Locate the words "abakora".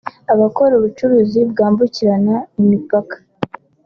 0.33-0.73